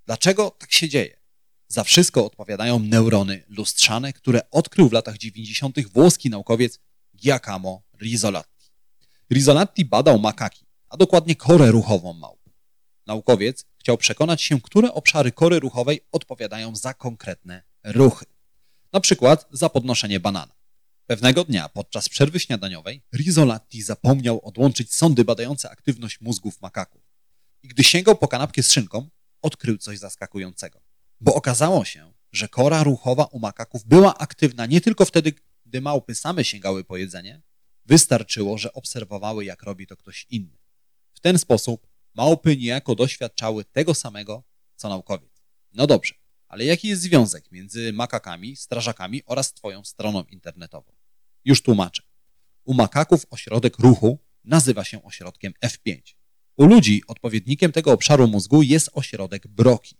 Dlaczego 0.08 0.50
tak 0.50 0.72
się 0.72 0.88
dzieje? 0.88 1.20
Za 1.68 1.84
wszystko 1.84 2.26
odpowiadają 2.26 2.78
neurony 2.78 3.44
lustrzane, 3.48 4.12
które 4.12 4.50
odkrył 4.50 4.88
w 4.88 4.92
latach 4.92 5.18
90. 5.18 5.88
włoski 5.88 6.30
naukowiec 6.30 6.78
Giacomo 7.16 7.82
Rizzolatti. 8.00 8.70
Rizzolatti 9.32 9.84
badał 9.84 10.18
makaki, 10.18 10.66
a 10.88 10.96
dokładnie 10.96 11.36
korę 11.36 11.70
ruchową 11.70 12.12
małp. 12.12 12.40
Naukowiec 13.06 13.64
chciał 13.78 13.98
przekonać 13.98 14.42
się, 14.42 14.60
które 14.60 14.94
obszary 14.94 15.32
kory 15.32 15.60
ruchowej 15.60 16.00
odpowiadają 16.12 16.76
za 16.76 16.94
konkretne 16.94 17.62
ruchy. 17.84 18.26
Na 18.92 19.00
przykład 19.00 19.48
za 19.52 19.68
podnoszenie 19.68 20.20
banana. 20.20 20.54
Pewnego 21.06 21.44
dnia 21.44 21.68
podczas 21.68 22.08
przerwy 22.08 22.40
śniadaniowej 22.40 23.02
Rizzolatti 23.14 23.82
zapomniał 23.82 24.40
odłączyć 24.44 24.94
sondy 24.94 25.24
badające 25.24 25.70
aktywność 25.70 26.20
mózgów 26.20 26.60
makaków. 26.62 27.02
I 27.62 27.68
gdy 27.68 27.84
sięgał 27.84 28.16
po 28.16 28.28
kanapkę 28.28 28.62
z 28.62 28.72
szynką, 28.72 29.08
odkrył 29.42 29.78
coś 29.78 29.98
zaskakującego. 29.98 30.82
Bo 31.20 31.34
okazało 31.34 31.84
się, 31.84 32.12
że 32.32 32.48
kora 32.48 32.82
ruchowa 32.82 33.24
u 33.24 33.38
makaków 33.38 33.84
była 33.84 34.18
aktywna 34.18 34.66
nie 34.66 34.80
tylko 34.80 35.04
wtedy, 35.04 35.32
gdy 35.66 35.80
małpy 35.80 36.14
same 36.14 36.44
sięgały 36.44 36.84
po 36.84 36.96
jedzenie, 36.96 37.42
wystarczyło, 37.84 38.58
że 38.58 38.72
obserwowały, 38.72 39.44
jak 39.44 39.62
robi 39.62 39.86
to 39.86 39.96
ktoś 39.96 40.26
inny. 40.30 40.58
W 41.14 41.20
ten 41.20 41.38
sposób 41.38 41.86
małpy 42.14 42.56
niejako 42.56 42.94
doświadczały 42.94 43.64
tego 43.64 43.94
samego, 43.94 44.44
co 44.76 44.88
naukowiec. 44.88 45.42
No 45.72 45.86
dobrze, 45.86 46.14
ale 46.48 46.64
jaki 46.64 46.88
jest 46.88 47.02
związek 47.02 47.52
między 47.52 47.92
makakami, 47.92 48.56
strażakami 48.56 49.22
oraz 49.26 49.54
Twoją 49.54 49.84
stroną 49.84 50.24
internetową? 50.24 50.92
Już 51.44 51.62
tłumaczę. 51.62 52.02
U 52.64 52.74
makaków 52.74 53.26
ośrodek 53.30 53.78
ruchu 53.78 54.18
nazywa 54.44 54.84
się 54.84 55.02
ośrodkiem 55.02 55.52
F5. 55.64 56.17
U 56.58 56.66
ludzi 56.66 57.02
odpowiednikiem 57.06 57.72
tego 57.72 57.92
obszaru 57.92 58.28
mózgu 58.28 58.62
jest 58.62 58.90
ośrodek 58.92 59.48
Broki. 59.48 59.96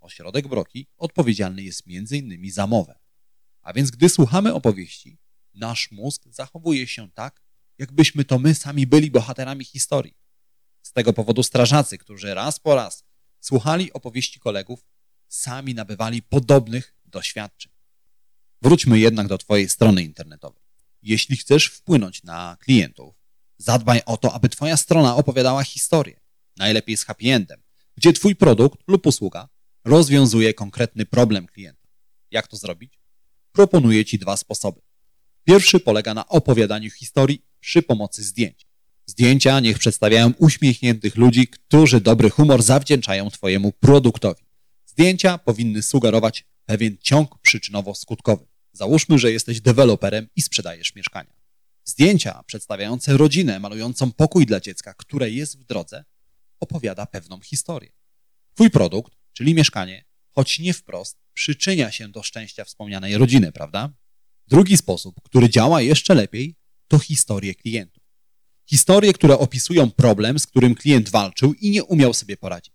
Ośrodek 0.00 0.48
Broki 0.48 0.86
odpowiedzialny 0.96 1.62
jest 1.62 1.82
m.in. 1.86 2.52
za 2.52 2.66
mowę. 2.66 2.98
A 3.62 3.72
więc 3.72 3.90
gdy 3.90 4.08
słuchamy 4.08 4.54
opowieści, 4.54 5.18
nasz 5.54 5.90
mózg 5.90 6.22
zachowuje 6.30 6.86
się 6.86 7.10
tak, 7.10 7.40
jakbyśmy 7.78 8.24
to 8.24 8.38
my 8.38 8.54
sami 8.54 8.86
byli 8.86 9.10
bohaterami 9.10 9.64
historii. 9.64 10.16
Z 10.82 10.92
tego 10.92 11.12
powodu 11.12 11.42
strażacy, 11.42 11.98
którzy 11.98 12.34
raz 12.34 12.60
po 12.60 12.74
raz 12.74 13.04
słuchali 13.40 13.92
opowieści 13.92 14.40
kolegów, 14.40 14.86
sami 15.28 15.74
nabywali 15.74 16.22
podobnych 16.22 16.94
doświadczeń. 17.04 17.72
Wróćmy 18.62 18.98
jednak 18.98 19.28
do 19.28 19.38
Twojej 19.38 19.68
strony 19.68 20.02
internetowej. 20.02 20.62
Jeśli 21.02 21.36
chcesz 21.36 21.66
wpłynąć 21.66 22.22
na 22.22 22.56
klientów, 22.60 23.13
zadbaj 23.58 24.00
o 24.06 24.16
to, 24.16 24.32
aby 24.32 24.48
Twoja 24.48 24.76
strona 24.76 25.16
opowiadała 25.16 25.64
historię, 25.64 26.20
najlepiej 26.56 26.96
z 26.96 27.04
happy 27.04 27.32
endem, 27.32 27.62
gdzie 27.96 28.12
Twój 28.12 28.36
produkt 28.36 28.80
lub 28.88 29.06
usługa 29.06 29.48
rozwiązuje 29.84 30.54
konkretny 30.54 31.06
problem 31.06 31.46
klienta. 31.46 31.88
Jak 32.30 32.46
to 32.46 32.56
zrobić? 32.56 33.00
Proponuję 33.52 34.04
Ci 34.04 34.18
dwa 34.18 34.36
sposoby. 34.36 34.80
Pierwszy 35.44 35.80
polega 35.80 36.14
na 36.14 36.28
opowiadaniu 36.28 36.90
historii 36.90 37.44
przy 37.60 37.82
pomocy 37.82 38.22
zdjęć. 38.22 38.66
Zdjęcia 39.06 39.60
niech 39.60 39.78
przedstawiają 39.78 40.32
uśmiechniętych 40.38 41.16
ludzi, 41.16 41.48
którzy 41.48 42.00
dobry 42.00 42.30
humor 42.30 42.62
zawdzięczają 42.62 43.30
Twojemu 43.30 43.72
produktowi. 43.72 44.44
Zdjęcia 44.86 45.38
powinny 45.38 45.82
sugerować 45.82 46.44
pewien 46.66 46.96
ciąg 47.00 47.34
przyczynowo-skutkowy. 47.42 48.44
Załóżmy, 48.72 49.18
że 49.18 49.32
jesteś 49.32 49.60
deweloperem 49.60 50.28
i 50.36 50.42
sprzedajesz 50.42 50.94
mieszkania. 50.94 51.32
Zdjęcia 51.84 52.42
przedstawiające 52.46 53.16
rodzinę 53.16 53.60
malującą 53.60 54.12
pokój 54.12 54.46
dla 54.46 54.60
dziecka, 54.60 54.94
które 54.94 55.30
jest 55.30 55.58
w 55.58 55.64
drodze, 55.64 56.04
opowiada 56.60 57.06
pewną 57.06 57.40
historię. 57.40 57.92
Twój 58.54 58.70
produkt, 58.70 59.12
czyli 59.32 59.54
mieszkanie, 59.54 60.04
choć 60.30 60.58
nie 60.58 60.74
wprost, 60.74 61.18
przyczynia 61.34 61.90
się 61.90 62.08
do 62.08 62.22
szczęścia 62.22 62.64
wspomnianej 62.64 63.18
rodziny, 63.18 63.52
prawda? 63.52 63.92
Drugi 64.46 64.76
sposób, 64.76 65.20
który 65.22 65.50
działa 65.50 65.82
jeszcze 65.82 66.14
lepiej, 66.14 66.56
to 66.88 66.98
historie 66.98 67.54
klientów. 67.54 68.04
Historie, 68.66 69.12
które 69.12 69.38
opisują 69.38 69.90
problem, 69.90 70.38
z 70.38 70.46
którym 70.46 70.74
klient 70.74 71.08
walczył 71.08 71.54
i 71.54 71.70
nie 71.70 71.84
umiał 71.84 72.14
sobie 72.14 72.36
poradzić. 72.36 72.74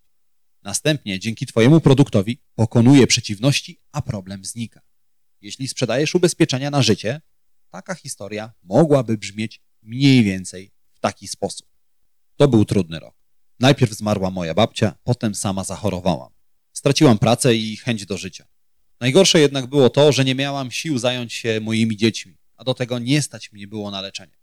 Następnie 0.63 1.19
dzięki 1.19 1.45
Twojemu 1.45 1.81
produktowi 1.81 2.41
pokonuje 2.55 3.07
przeciwności, 3.07 3.81
a 3.91 4.01
problem 4.01 4.45
znika. 4.45 4.81
Jeśli 5.41 5.67
sprzedajesz 5.67 6.15
ubezpieczenia 6.15 6.69
na 6.69 6.81
życie, 6.81 7.21
taka 7.69 7.95
historia 7.95 8.51
mogłaby 8.63 9.17
brzmieć 9.17 9.61
mniej 9.81 10.23
więcej 10.23 10.71
w 10.93 10.99
taki 10.99 11.27
sposób. 11.27 11.67
To 12.35 12.47
był 12.47 12.65
trudny 12.65 12.99
rok. 12.99 13.15
Najpierw 13.59 13.91
zmarła 13.91 14.31
moja 14.31 14.53
babcia, 14.53 14.95
potem 15.03 15.35
sama 15.35 15.63
zachorowałam. 15.63 16.31
Straciłam 16.73 17.17
pracę 17.17 17.55
i 17.55 17.77
chęć 17.77 18.05
do 18.05 18.17
życia. 18.17 18.47
Najgorsze 18.99 19.39
jednak 19.39 19.67
było 19.67 19.89
to, 19.89 20.11
że 20.11 20.25
nie 20.25 20.35
miałam 20.35 20.71
sił 20.71 20.97
zająć 20.97 21.33
się 21.33 21.59
moimi 21.61 21.97
dziećmi, 21.97 22.37
a 22.55 22.63
do 22.63 22.73
tego 22.73 22.99
nie 22.99 23.21
stać 23.21 23.51
mnie 23.51 23.67
było 23.67 23.91
na 23.91 24.01
leczenie. 24.01 24.37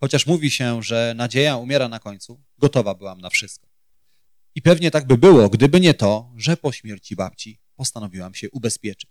Chociaż 0.00 0.26
mówi 0.26 0.50
się, 0.50 0.82
że 0.82 1.14
nadzieja 1.16 1.56
umiera 1.56 1.88
na 1.88 1.98
końcu, 1.98 2.42
gotowa 2.58 2.94
byłam 2.94 3.20
na 3.20 3.30
wszystko. 3.30 3.68
I 4.54 4.62
pewnie 4.62 4.90
tak 4.90 5.06
by 5.06 5.18
było, 5.18 5.48
gdyby 5.48 5.80
nie 5.80 5.94
to, 5.94 6.32
że 6.36 6.56
po 6.56 6.72
śmierci 6.72 7.16
babci 7.16 7.60
postanowiłam 7.76 8.34
się 8.34 8.50
ubezpieczyć. 8.50 9.10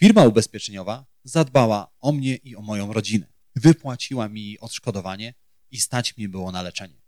Firma 0.00 0.24
ubezpieczeniowa 0.24 1.06
zadbała 1.24 1.90
o 2.00 2.12
mnie 2.12 2.36
i 2.36 2.56
o 2.56 2.62
moją 2.62 2.92
rodzinę. 2.92 3.26
Wypłaciła 3.56 4.28
mi 4.28 4.58
odszkodowanie 4.58 5.34
i 5.70 5.80
stać 5.80 6.16
mnie 6.16 6.28
było 6.28 6.52
na 6.52 6.62
leczenie. 6.62 7.02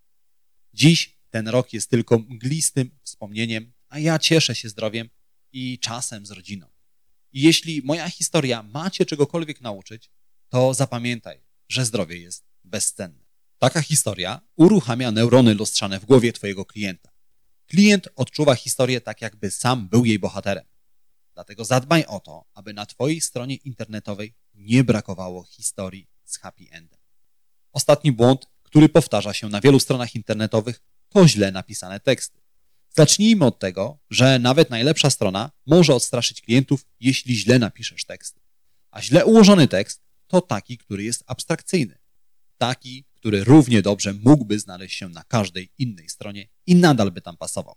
Dziś 0.74 1.18
ten 1.30 1.48
rok 1.48 1.72
jest 1.72 1.90
tylko 1.90 2.18
mglistym 2.18 2.90
wspomnieniem, 3.02 3.72
a 3.88 3.98
ja 3.98 4.18
cieszę 4.18 4.54
się 4.54 4.68
zdrowiem 4.68 5.08
i 5.52 5.78
czasem 5.78 6.26
z 6.26 6.30
rodziną. 6.30 6.66
I 7.32 7.42
jeśli 7.42 7.82
moja 7.82 8.10
historia 8.10 8.62
ma 8.62 8.90
cię 8.90 9.06
czegokolwiek 9.06 9.60
nauczyć, 9.60 10.10
to 10.48 10.74
zapamiętaj, 10.74 11.40
że 11.68 11.84
zdrowie 11.84 12.18
jest 12.18 12.44
bezcenne. 12.64 13.24
Taka 13.58 13.82
historia 13.82 14.40
uruchamia 14.56 15.10
neurony 15.10 15.54
lustrzane 15.54 16.00
w 16.00 16.04
głowie 16.04 16.32
twojego 16.32 16.64
klienta. 16.64 17.10
Klient 17.66 18.08
odczuwa 18.16 18.54
historię 18.54 19.00
tak, 19.00 19.22
jakby 19.22 19.50
sam 19.50 19.88
był 19.88 20.04
jej 20.04 20.18
bohaterem. 20.18 20.64
Dlatego 21.34 21.64
zadbaj 21.64 22.04
o 22.04 22.20
to, 22.20 22.44
aby 22.54 22.72
na 22.72 22.86
Twojej 22.86 23.20
stronie 23.20 23.54
internetowej 23.54 24.34
nie 24.54 24.84
brakowało 24.84 25.44
historii 25.44 26.06
z 26.24 26.38
happy 26.38 26.64
endem. 26.70 27.00
Ostatni 27.72 28.12
błąd, 28.12 28.46
który 28.62 28.88
powtarza 28.88 29.32
się 29.32 29.48
na 29.48 29.60
wielu 29.60 29.80
stronach 29.80 30.14
internetowych, 30.14 30.80
to 31.08 31.28
źle 31.28 31.52
napisane 31.52 32.00
teksty. 32.00 32.40
Zacznijmy 32.96 33.44
od 33.44 33.58
tego, 33.58 33.98
że 34.10 34.38
nawet 34.38 34.70
najlepsza 34.70 35.10
strona 35.10 35.50
może 35.66 35.94
odstraszyć 35.94 36.40
klientów, 36.40 36.86
jeśli 37.00 37.36
źle 37.36 37.58
napiszesz 37.58 38.04
teksty. 38.04 38.40
A 38.90 39.02
źle 39.02 39.24
ułożony 39.26 39.68
tekst 39.68 40.02
to 40.26 40.40
taki, 40.40 40.78
który 40.78 41.02
jest 41.02 41.24
abstrakcyjny. 41.26 41.98
Taki, 42.58 43.04
który 43.14 43.44
równie 43.44 43.82
dobrze 43.82 44.12
mógłby 44.12 44.58
znaleźć 44.58 44.96
się 44.98 45.08
na 45.08 45.24
każdej 45.24 45.72
innej 45.78 46.08
stronie 46.08 46.48
i 46.66 46.74
nadal 46.74 47.10
by 47.10 47.20
tam 47.20 47.36
pasował. 47.36 47.76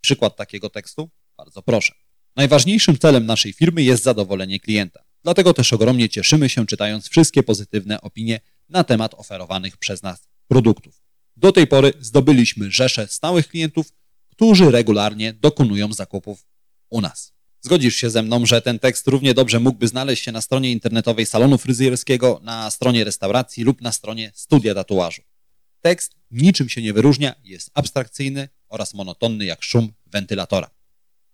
Przykład 0.00 0.36
takiego 0.36 0.70
tekstu? 0.70 1.10
Bardzo 1.36 1.62
proszę. 1.62 2.03
Najważniejszym 2.36 2.98
celem 2.98 3.26
naszej 3.26 3.52
firmy 3.52 3.82
jest 3.82 4.02
zadowolenie 4.02 4.60
klienta. 4.60 5.04
Dlatego 5.22 5.54
też 5.54 5.72
ogromnie 5.72 6.08
cieszymy 6.08 6.48
się 6.48 6.66
czytając 6.66 7.08
wszystkie 7.08 7.42
pozytywne 7.42 8.00
opinie 8.00 8.40
na 8.68 8.84
temat 8.84 9.14
oferowanych 9.14 9.76
przez 9.76 10.02
nas 10.02 10.28
produktów. 10.48 11.02
Do 11.36 11.52
tej 11.52 11.66
pory 11.66 11.92
zdobyliśmy 12.00 12.70
rzeszę 12.70 13.08
stałych 13.08 13.48
klientów, 13.48 13.92
którzy 14.30 14.70
regularnie 14.70 15.32
dokonują 15.32 15.92
zakupów 15.92 16.46
u 16.90 17.00
nas. 17.00 17.32
Zgodzisz 17.60 17.96
się 17.96 18.10
ze 18.10 18.22
mną, 18.22 18.46
że 18.46 18.62
ten 18.62 18.78
tekst 18.78 19.08
równie 19.08 19.34
dobrze 19.34 19.60
mógłby 19.60 19.88
znaleźć 19.88 20.24
się 20.24 20.32
na 20.32 20.40
stronie 20.40 20.72
internetowej 20.72 21.26
salonu 21.26 21.58
fryzjerskiego, 21.58 22.40
na 22.42 22.70
stronie 22.70 23.04
restauracji 23.04 23.64
lub 23.64 23.80
na 23.80 23.92
stronie 23.92 24.32
studia 24.34 24.74
tatuażu. 24.74 25.22
Tekst 25.80 26.12
niczym 26.30 26.68
się 26.68 26.82
nie 26.82 26.92
wyróżnia, 26.92 27.34
jest 27.44 27.70
abstrakcyjny 27.74 28.48
oraz 28.68 28.94
monotonny 28.94 29.44
jak 29.44 29.62
szum 29.62 29.92
wentylatora. 30.06 30.70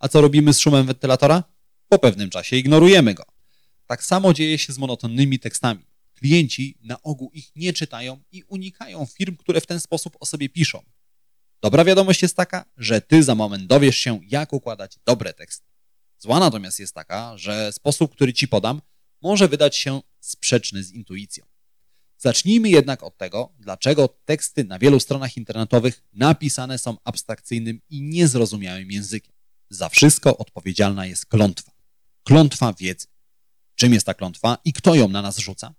A 0.00 0.08
co 0.08 0.20
robimy 0.20 0.54
z 0.54 0.58
szumem 0.58 0.86
wentylatora? 0.86 1.44
Po 1.88 1.98
pewnym 1.98 2.30
czasie 2.30 2.56
ignorujemy 2.56 3.14
go. 3.14 3.24
Tak 3.86 4.04
samo 4.04 4.32
dzieje 4.32 4.58
się 4.58 4.72
z 4.72 4.78
monotonnymi 4.78 5.38
tekstami. 5.38 5.84
klienci 6.14 6.78
na 6.82 7.02
ogół 7.02 7.30
ich 7.34 7.56
nie 7.56 7.72
czytają 7.72 8.20
i 8.32 8.42
unikają 8.42 9.06
firm, 9.06 9.36
które 9.36 9.60
w 9.60 9.66
ten 9.66 9.80
sposób 9.80 10.16
o 10.20 10.26
sobie 10.26 10.48
piszą. 10.48 10.82
Dobra 11.62 11.84
wiadomość 11.84 12.22
jest 12.22 12.36
taka, 12.36 12.64
że 12.76 13.00
ty 13.00 13.22
za 13.22 13.34
moment 13.34 13.66
dowiesz 13.66 13.96
się, 13.96 14.20
jak 14.28 14.52
układać 14.52 14.98
dobre 15.06 15.32
teksty. 15.32 15.66
Zła 16.18 16.40
natomiast 16.40 16.78
jest 16.78 16.94
taka, 16.94 17.38
że 17.38 17.72
sposób, 17.72 18.12
który 18.12 18.32
ci 18.32 18.48
podam, 18.48 18.80
może 19.22 19.48
wydać 19.48 19.76
się 19.76 20.00
sprzeczny 20.20 20.82
z 20.82 20.92
intuicją. 20.92 21.44
Zacznijmy 22.18 22.68
jednak 22.68 23.02
od 23.02 23.16
tego, 23.16 23.52
dlaczego 23.58 24.08
teksty 24.08 24.64
na 24.64 24.78
wielu 24.78 25.00
stronach 25.00 25.36
internetowych 25.36 26.02
napisane 26.12 26.78
są 26.78 26.96
abstrakcyjnym 27.04 27.80
i 27.88 28.02
niezrozumiałym 28.02 28.90
językiem. 28.90 29.39
Za 29.70 29.88
wszystko 29.88 30.38
odpowiedzialna 30.38 31.06
jest 31.06 31.26
klątwa. 31.26 31.72
Klątwa 32.24 32.72
wiedzy. 32.72 33.06
Czym 33.74 33.94
jest 33.94 34.06
ta 34.06 34.14
klątwa 34.14 34.58
i 34.64 34.72
kto 34.72 34.94
ją 34.94 35.08
na 35.08 35.22
nas 35.22 35.38
rzuca? 35.38 35.74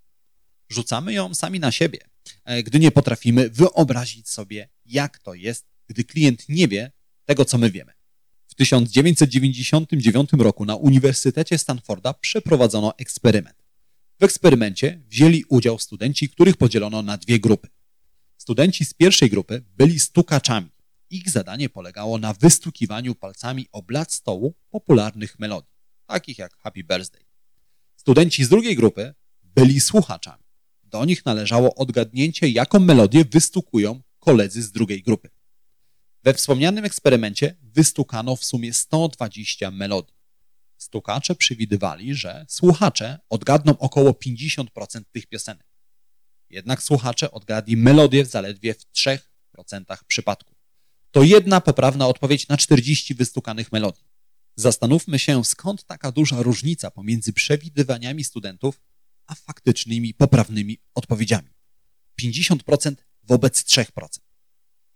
Rzucamy 0.70 1.14
ją 1.14 1.34
sami 1.34 1.60
na 1.60 1.72
siebie, 1.72 2.00
e, 2.46 2.64
gdy 2.64 2.80
nie 2.80 2.92
potrafimy 2.92 3.50
wyobrazić 3.50 4.30
sobie, 4.30 4.70
jak 4.86 5.20
to 5.20 5.34
jest, 5.34 5.66
gdy 5.88 6.04
klient 6.04 6.50
nie 6.50 6.68
wie 6.68 6.92
tego, 7.26 7.46
co 7.46 7.58
my 7.58 7.72
wiemy. 7.72 7.94
W 8.48 8.56
1999 8.56 10.30
roku 10.34 10.66
na 10.66 10.76
Uniwersytecie 10.76 11.58
Stanforda 11.58 12.14
przeprowadzono 12.14 12.98
eksperyment. 12.98 13.64
W 14.20 14.24
eksperymencie 14.24 15.02
wzięli 15.08 15.44
udział 15.50 15.80
studenci, 15.80 16.30
których 16.30 16.58
podzielono 16.58 17.02
na 17.02 17.18
dwie 17.18 17.40
grupy. 17.40 17.68
Studenci 18.38 18.86
z 18.86 18.94
pierwszej 18.94 19.30
grupy 19.30 19.64
byli 19.78 20.00
stukaczami. 20.00 20.70
Ich 21.12 21.30
zadanie 21.30 21.70
polegało 21.70 22.18
na 22.18 22.34
wystukiwaniu 22.34 23.16
palcami 23.16 23.68
o 23.72 23.82
blat 23.82 24.14
stołu 24.14 24.54
popularnych 24.70 25.40
melodii, 25.40 25.72
takich 26.06 26.38
jak 26.38 26.58
Happy 26.58 26.84
Birthday. 26.84 27.26
Studenci 27.96 28.44
z 28.44 28.50
drugiej 28.50 28.76
grupy 28.76 29.14
byli 29.44 29.80
słuchaczami. 29.80 30.44
Do 30.84 31.06
nich 31.06 31.26
należało 31.26 31.76
odgadnięcie, 31.76 32.50
jaką 32.50 32.80
melodię 32.80 33.26
wystukują 33.26 34.02
koledzy 34.20 34.64
z 34.64 34.72
drugiej 34.72 35.04
grupy. 35.04 35.30
We 36.24 36.34
wspomnianym 36.34 36.86
eksperymencie 36.86 37.56
wystukano 37.62 38.36
w 38.36 38.46
sumie 38.46 38.74
120 38.74 39.72
melodii. 39.72 40.16
Stukacze 40.78 41.36
przewidywali, 41.36 42.16
że 42.16 42.46
słuchacze 42.50 43.20
odgadną 43.30 43.78
około 43.78 44.12
50% 44.12 44.66
tych 45.12 45.28
piosenek. 45.28 45.68
Jednak 46.50 46.84
słuchacze 46.84 47.32
odgadli 47.32 47.78
melodię 47.78 48.26
zaledwie 48.26 48.74
w 48.74 48.86
3% 48.92 49.20
przypadków. 50.08 50.51
To 51.12 51.24
jedna 51.24 51.62
poprawna 51.62 52.08
odpowiedź 52.08 52.48
na 52.48 52.58
40 52.58 53.16
wystukanych 53.16 53.72
melodii. 53.72 54.04
Zastanówmy 54.56 55.20
się, 55.20 55.46
skąd 55.46 55.84
taka 55.84 56.12
duża 56.12 56.42
różnica 56.42 56.92
pomiędzy 56.92 57.34
przewidywaniami 57.34 58.24
studentów 58.24 58.82
a 59.28 59.36
faktycznymi, 59.36 60.14
poprawnymi 60.14 60.80
odpowiedziami. 60.96 61.50
50% 62.22 62.96
wobec 63.24 63.64
3%. 63.64 63.86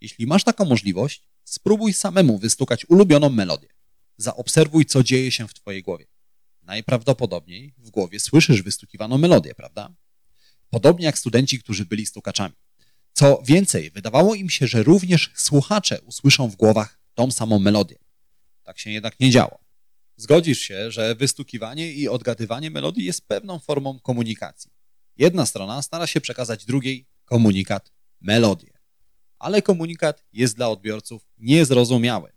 Jeśli 0.00 0.26
masz 0.26 0.44
taką 0.44 0.64
możliwość, 0.64 1.22
spróbuj 1.44 1.92
samemu 1.92 2.38
wystukać 2.38 2.84
ulubioną 2.88 3.30
melodię. 3.30 3.68
Zaobserwuj, 4.16 4.86
co 4.86 5.02
dzieje 5.02 5.30
się 5.30 5.48
w 5.48 5.54
Twojej 5.54 5.82
głowie. 5.82 6.06
Najprawdopodobniej 6.62 7.74
w 7.78 7.90
głowie 7.90 8.20
słyszysz 8.20 8.62
wystukiwaną 8.62 9.18
melodię, 9.18 9.54
prawda? 9.54 9.94
Podobnie 10.70 11.06
jak 11.06 11.18
studenci, 11.18 11.58
którzy 11.58 11.84
byli 11.84 12.06
stukaczami. 12.06 12.54
Co 13.18 13.42
więcej, 13.44 13.90
wydawało 13.90 14.34
im 14.34 14.50
się, 14.50 14.66
że 14.66 14.82
również 14.82 15.30
słuchacze 15.34 16.00
usłyszą 16.00 16.48
w 16.48 16.56
głowach 16.56 16.98
tą 17.14 17.30
samą 17.30 17.58
melodię. 17.58 17.96
Tak 18.62 18.78
się 18.78 18.90
jednak 18.90 19.20
nie 19.20 19.30
działo. 19.30 19.58
Zgodzisz 20.16 20.60
się, 20.60 20.90
że 20.90 21.14
wystukiwanie 21.14 21.92
i 21.92 22.08
odgadywanie 22.08 22.70
melodii 22.70 23.04
jest 23.04 23.28
pewną 23.28 23.58
formą 23.58 24.00
komunikacji. 24.00 24.70
Jedna 25.16 25.46
strona 25.46 25.82
stara 25.82 26.06
się 26.06 26.20
przekazać 26.20 26.64
drugiej 26.64 27.06
komunikat, 27.24 27.92
melodię. 28.20 28.72
Ale 29.38 29.62
komunikat 29.62 30.24
jest 30.32 30.56
dla 30.56 30.68
odbiorców 30.68 31.26
niezrozumiały. 31.38 32.32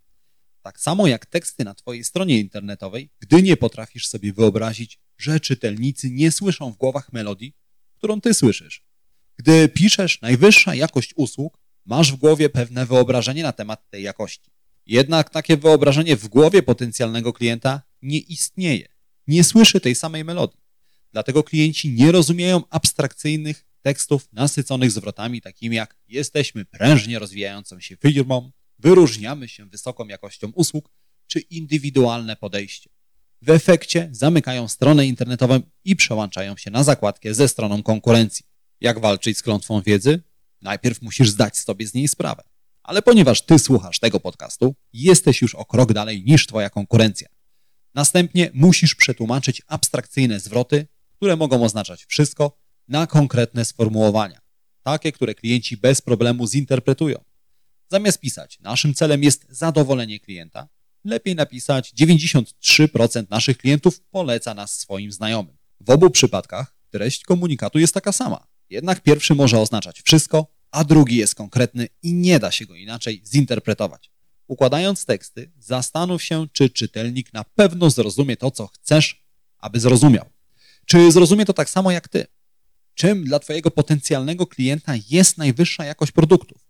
Tak 0.61 0.79
samo 0.79 1.07
jak 1.07 1.25
teksty 1.25 1.63
na 1.63 1.75
Twojej 1.75 2.03
stronie 2.03 2.39
internetowej, 2.39 3.09
gdy 3.19 3.43
nie 3.43 3.57
potrafisz 3.57 4.07
sobie 4.07 4.33
wyobrazić, 4.33 4.99
że 5.17 5.39
czytelnicy 5.39 6.09
nie 6.09 6.31
słyszą 6.31 6.71
w 6.71 6.77
głowach 6.77 7.13
melodii, 7.13 7.53
którą 7.97 8.21
Ty 8.21 8.33
słyszysz. 8.33 8.88
Gdy 9.39 9.69
piszesz 9.69 10.21
najwyższa 10.21 10.75
jakość 10.75 11.13
usług, 11.15 11.59
masz 11.85 12.11
w 12.11 12.15
głowie 12.15 12.49
pewne 12.49 12.85
wyobrażenie 12.85 13.43
na 13.43 13.51
temat 13.51 13.89
tej 13.89 14.03
jakości. 14.03 14.51
Jednak 14.85 15.29
takie 15.29 15.57
wyobrażenie 15.57 16.15
w 16.17 16.27
głowie 16.27 16.63
potencjalnego 16.63 17.33
klienta 17.33 17.81
nie 18.01 18.17
istnieje. 18.17 18.87
Nie 19.27 19.43
słyszy 19.43 19.81
tej 19.81 19.95
samej 19.95 20.25
melodii. 20.25 20.59
Dlatego 21.11 21.43
klienci 21.43 21.89
nie 21.89 22.11
rozumieją 22.11 22.63
abstrakcyjnych 22.69 23.65
tekstów 23.81 24.27
nasyconych 24.33 24.91
zwrotami 24.91 25.41
takimi 25.41 25.75
jak 25.75 25.97
jesteśmy 26.07 26.65
prężnie 26.65 27.19
rozwijającą 27.19 27.79
się 27.79 27.95
firmą, 27.95 28.51
wyróżniamy 28.79 29.47
się 29.47 29.65
wysoką 29.65 30.07
jakością 30.07 30.51
usług 30.55 30.89
czy 31.27 31.39
indywidualne 31.39 32.35
podejście. 32.35 32.89
W 33.41 33.49
efekcie 33.49 34.09
zamykają 34.11 34.67
stronę 34.67 35.07
internetową 35.07 35.61
i 35.83 35.95
przełączają 35.95 36.57
się 36.57 36.71
na 36.71 36.83
zakładkę 36.83 37.33
ze 37.33 37.47
stroną 37.47 37.83
konkurencji. 37.83 38.48
Jak 38.81 38.99
walczyć 38.99 39.37
z 39.37 39.43
klątwą 39.43 39.81
wiedzy? 39.81 40.23
Najpierw 40.61 41.01
musisz 41.01 41.29
zdać 41.29 41.57
sobie 41.57 41.87
z 41.87 41.93
niej 41.93 42.07
sprawę. 42.07 42.43
Ale 42.83 43.01
ponieważ 43.01 43.41
ty 43.41 43.59
słuchasz 43.59 43.99
tego 43.99 44.19
podcastu, 44.19 44.75
jesteś 44.93 45.41
już 45.41 45.55
o 45.55 45.65
krok 45.65 45.93
dalej 45.93 46.23
niż 46.23 46.47
twoja 46.47 46.69
konkurencja. 46.69 47.27
Następnie 47.95 48.51
musisz 48.53 48.95
przetłumaczyć 48.95 49.61
abstrakcyjne 49.67 50.39
zwroty, 50.39 50.87
które 51.15 51.35
mogą 51.35 51.63
oznaczać 51.63 52.05
wszystko, 52.05 52.57
na 52.87 53.07
konkretne 53.07 53.65
sformułowania, 53.65 54.41
takie, 54.83 55.11
które 55.11 55.35
klienci 55.35 55.77
bez 55.77 56.01
problemu 56.01 56.47
zinterpretują. 56.47 57.23
Zamiast 57.87 58.19
pisać, 58.19 58.59
naszym 58.59 58.93
celem 58.93 59.23
jest 59.23 59.45
zadowolenie 59.49 60.19
klienta, 60.19 60.67
lepiej 61.05 61.35
napisać 61.35 61.93
93% 61.93 63.29
naszych 63.29 63.57
klientów 63.57 64.01
poleca 64.01 64.53
nas 64.53 64.79
swoim 64.79 65.11
znajomym. 65.11 65.57
W 65.79 65.89
obu 65.89 66.09
przypadkach 66.09 66.75
treść 66.89 67.23
komunikatu 67.23 67.79
jest 67.79 67.93
taka 67.93 68.11
sama. 68.11 68.48
Jednak 68.69 69.03
pierwszy 69.03 69.35
może 69.35 69.59
oznaczać 69.59 70.01
wszystko, 70.01 70.47
a 70.71 70.83
drugi 70.83 71.15
jest 71.15 71.35
konkretny 71.35 71.87
i 72.03 72.13
nie 72.13 72.39
da 72.39 72.51
się 72.51 72.65
go 72.65 72.75
inaczej 72.75 73.21
zinterpretować. 73.25 74.11
Układając 74.47 75.05
teksty, 75.05 75.51
zastanów 75.59 76.23
się, 76.23 76.47
czy 76.53 76.69
czytelnik 76.69 77.33
na 77.33 77.43
pewno 77.43 77.89
zrozumie 77.89 78.37
to, 78.37 78.51
co 78.51 78.67
chcesz, 78.67 79.25
aby 79.57 79.79
zrozumiał. 79.79 80.25
Czy 80.85 81.11
zrozumie 81.11 81.45
to 81.45 81.53
tak 81.53 81.69
samo 81.69 81.91
jak 81.91 82.07
ty? 82.07 82.25
Czym 82.93 83.23
dla 83.23 83.39
Twojego 83.39 83.71
potencjalnego 83.71 84.47
klienta 84.47 84.93
jest 85.09 85.37
najwyższa 85.37 85.85
jakość 85.85 86.11
produktów? 86.11 86.67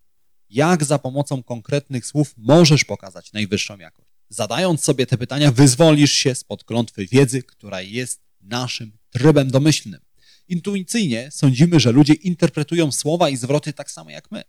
Jak 0.50 0.84
za 0.84 1.00
pomocą 1.00 1.44
konkretnych 1.44 2.06
słów 2.06 2.34
możesz 2.38 2.84
pokazać 2.84 3.34
najwyższą 3.34 3.78
jakość? 3.78 4.10
Zadając 4.30 4.84
sobie 4.84 5.06
te 5.06 5.18
pytania, 5.18 5.52
wyzwolisz 5.52 6.12
się 6.12 6.36
spod 6.36 6.64
klątwy 6.64 7.08
wiedzy, 7.08 7.44
która 7.44 7.82
jest 7.82 8.22
naszym 8.42 8.98
trybem 9.10 9.52
domyślnym. 9.52 10.09
Intuicyjnie 10.50 11.32
sądzimy, 11.32 11.80
że 11.80 11.92
ludzie 11.92 12.14
interpretują 12.14 12.92
słowa 12.92 13.30
i 13.30 13.38
zwroty 13.38 13.74
tak 13.74 13.92
samo 13.92 14.10
jak 14.10 14.32
my. 14.32 14.44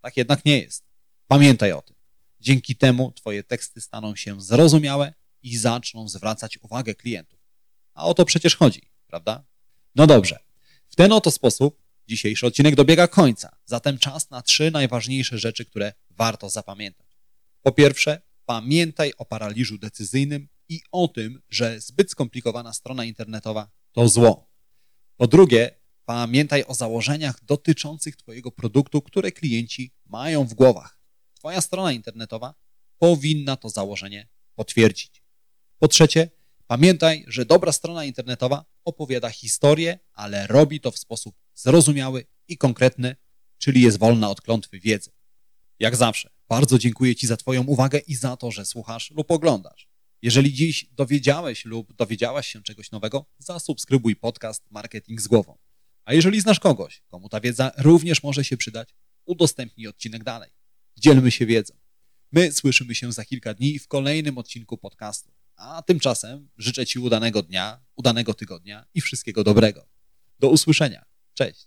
Tak 0.00 0.16
jednak 0.16 0.44
nie 0.44 0.58
jest. 0.58 0.84
Pamiętaj 1.26 1.72
o 1.72 1.82
tym. 1.82 1.96
Dzięki 2.40 2.76
temu 2.76 3.12
Twoje 3.12 3.42
teksty 3.42 3.80
staną 3.80 4.16
się 4.16 4.40
zrozumiałe 4.40 5.14
i 5.42 5.56
zaczną 5.56 6.08
zwracać 6.08 6.58
uwagę 6.62 6.94
klientów. 6.94 7.40
A 7.94 8.04
o 8.04 8.14
to 8.14 8.24
przecież 8.24 8.56
chodzi, 8.56 8.82
prawda? 9.06 9.44
No 9.94 10.06
dobrze. 10.06 10.38
W 10.88 10.96
ten 10.96 11.12
oto 11.12 11.30
sposób 11.30 11.82
dzisiejszy 12.08 12.46
odcinek 12.46 12.74
dobiega 12.74 13.08
końca. 13.08 13.56
Zatem 13.64 13.98
czas 13.98 14.30
na 14.30 14.42
trzy 14.42 14.70
najważniejsze 14.70 15.38
rzeczy, 15.38 15.64
które 15.64 15.92
warto 16.10 16.50
zapamiętać. 16.50 17.06
Po 17.62 17.72
pierwsze, 17.72 18.22
pamiętaj 18.44 19.12
o 19.18 19.24
paraliżu 19.24 19.78
decyzyjnym 19.78 20.48
i 20.68 20.80
o 20.92 21.08
tym, 21.08 21.42
że 21.48 21.80
zbyt 21.80 22.10
skomplikowana 22.10 22.72
strona 22.72 23.04
internetowa 23.04 23.70
to 23.92 24.08
zło. 24.08 24.55
Po 25.16 25.26
drugie, 25.26 25.70
pamiętaj 26.04 26.64
o 26.64 26.74
założeniach 26.74 27.44
dotyczących 27.44 28.16
Twojego 28.16 28.50
produktu, 28.50 29.02
które 29.02 29.32
klienci 29.32 29.94
mają 30.06 30.44
w 30.44 30.54
głowach. 30.54 31.00
Twoja 31.34 31.60
strona 31.60 31.92
internetowa 31.92 32.54
powinna 32.98 33.56
to 33.56 33.68
założenie 33.68 34.28
potwierdzić. 34.54 35.22
Po 35.78 35.88
trzecie, 35.88 36.30
pamiętaj, 36.66 37.24
że 37.28 37.44
dobra 37.44 37.72
strona 37.72 38.04
internetowa 38.04 38.64
opowiada 38.84 39.30
historię, 39.30 39.98
ale 40.12 40.46
robi 40.46 40.80
to 40.80 40.90
w 40.90 40.98
sposób 40.98 41.36
zrozumiały 41.54 42.26
i 42.48 42.58
konkretny, 42.58 43.16
czyli 43.58 43.80
jest 43.80 43.98
wolna 43.98 44.30
od 44.30 44.40
klątwy 44.40 44.80
wiedzy. 44.80 45.10
Jak 45.78 45.96
zawsze, 45.96 46.30
bardzo 46.48 46.78
dziękuję 46.78 47.16
Ci 47.16 47.26
za 47.26 47.36
Twoją 47.36 47.64
uwagę 47.64 47.98
i 47.98 48.14
za 48.14 48.36
to, 48.36 48.50
że 48.50 48.66
słuchasz 48.66 49.10
lub 49.10 49.30
oglądasz. 49.30 49.85
Jeżeli 50.22 50.52
dziś 50.52 50.86
dowiedziałeś 50.92 51.64
lub 51.64 51.96
dowiedziałaś 51.96 52.46
się 52.46 52.62
czegoś 52.62 52.90
nowego, 52.90 53.26
zasubskrybuj 53.38 54.16
podcast 54.16 54.64
Marketing 54.70 55.20
z 55.20 55.28
głową. 55.28 55.58
A 56.04 56.14
jeżeli 56.14 56.40
znasz 56.40 56.60
kogoś, 56.60 57.02
komu 57.08 57.28
ta 57.28 57.40
wiedza 57.40 57.72
również 57.78 58.22
może 58.22 58.44
się 58.44 58.56
przydać, 58.56 58.88
udostępnij 59.24 59.86
odcinek 59.86 60.24
dalej. 60.24 60.50
Dzielmy 60.96 61.30
się 61.30 61.46
wiedzą. 61.46 61.74
My 62.32 62.52
słyszymy 62.52 62.94
się 62.94 63.12
za 63.12 63.24
kilka 63.24 63.54
dni 63.54 63.78
w 63.78 63.88
kolejnym 63.88 64.38
odcinku 64.38 64.78
podcastu. 64.78 65.32
A 65.56 65.82
tymczasem 65.82 66.48
życzę 66.58 66.86
Ci 66.86 66.98
udanego 66.98 67.42
dnia, 67.42 67.84
udanego 67.96 68.34
tygodnia 68.34 68.86
i 68.94 69.00
wszystkiego 69.00 69.44
dobrego. 69.44 69.88
Do 70.38 70.50
usłyszenia. 70.50 71.04
Cześć. 71.34 71.66